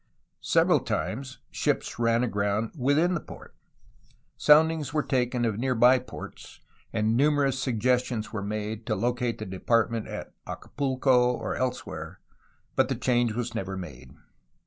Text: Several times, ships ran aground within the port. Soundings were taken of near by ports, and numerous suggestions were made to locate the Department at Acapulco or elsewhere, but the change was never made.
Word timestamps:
Several 0.41 0.79
times, 0.79 1.37
ships 1.51 1.99
ran 1.99 2.23
aground 2.23 2.71
within 2.75 3.13
the 3.13 3.19
port. 3.19 3.55
Soundings 4.35 4.91
were 4.91 5.03
taken 5.03 5.45
of 5.45 5.59
near 5.59 5.75
by 5.75 5.99
ports, 5.99 6.59
and 6.91 7.15
numerous 7.15 7.59
suggestions 7.59 8.33
were 8.33 8.41
made 8.41 8.87
to 8.87 8.95
locate 8.95 9.37
the 9.37 9.45
Department 9.45 10.07
at 10.07 10.33
Acapulco 10.47 11.33
or 11.33 11.55
elsewhere, 11.55 12.19
but 12.75 12.89
the 12.89 12.95
change 12.95 13.33
was 13.33 13.53
never 13.53 13.77
made. 13.77 14.09